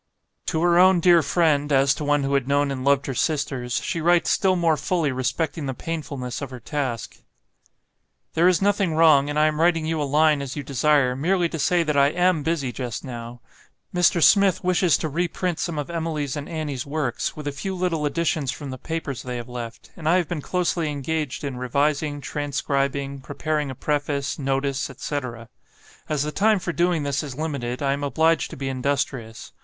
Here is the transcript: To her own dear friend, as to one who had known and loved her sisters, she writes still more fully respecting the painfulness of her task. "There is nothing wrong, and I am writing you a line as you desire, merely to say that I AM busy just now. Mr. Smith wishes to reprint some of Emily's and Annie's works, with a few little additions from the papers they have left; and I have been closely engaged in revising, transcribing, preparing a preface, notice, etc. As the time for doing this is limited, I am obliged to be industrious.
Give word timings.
To 0.47 0.63
her 0.63 0.79
own 0.79 0.99
dear 0.99 1.21
friend, 1.21 1.71
as 1.71 1.93
to 1.93 2.03
one 2.03 2.23
who 2.23 2.33
had 2.33 2.47
known 2.47 2.71
and 2.71 2.83
loved 2.83 3.05
her 3.05 3.13
sisters, 3.13 3.75
she 3.83 4.01
writes 4.01 4.31
still 4.31 4.55
more 4.55 4.75
fully 4.75 5.11
respecting 5.11 5.67
the 5.67 5.75
painfulness 5.75 6.41
of 6.41 6.49
her 6.49 6.59
task. 6.59 7.17
"There 8.33 8.47
is 8.47 8.63
nothing 8.63 8.95
wrong, 8.95 9.29
and 9.29 9.37
I 9.37 9.45
am 9.45 9.61
writing 9.61 9.85
you 9.85 10.01
a 10.01 10.03
line 10.11 10.41
as 10.41 10.55
you 10.55 10.63
desire, 10.63 11.15
merely 11.15 11.47
to 11.49 11.59
say 11.59 11.83
that 11.83 11.95
I 11.95 12.07
AM 12.09 12.41
busy 12.41 12.71
just 12.71 13.03
now. 13.05 13.41
Mr. 13.93 14.23
Smith 14.23 14.63
wishes 14.63 14.97
to 14.97 15.07
reprint 15.07 15.59
some 15.59 15.77
of 15.77 15.91
Emily's 15.91 16.35
and 16.35 16.49
Annie's 16.49 16.83
works, 16.87 17.35
with 17.37 17.47
a 17.47 17.51
few 17.51 17.75
little 17.75 18.03
additions 18.07 18.51
from 18.51 18.71
the 18.71 18.79
papers 18.79 19.21
they 19.21 19.37
have 19.37 19.47
left; 19.49 19.91
and 19.95 20.09
I 20.09 20.15
have 20.17 20.27
been 20.27 20.41
closely 20.41 20.89
engaged 20.89 21.43
in 21.43 21.57
revising, 21.57 22.21
transcribing, 22.21 23.19
preparing 23.21 23.69
a 23.69 23.75
preface, 23.75 24.39
notice, 24.39 24.89
etc. 24.89 25.47
As 26.09 26.23
the 26.23 26.31
time 26.31 26.57
for 26.57 26.73
doing 26.73 27.03
this 27.03 27.21
is 27.21 27.37
limited, 27.37 27.83
I 27.83 27.93
am 27.93 28.03
obliged 28.03 28.49
to 28.49 28.57
be 28.57 28.67
industrious. 28.67 29.53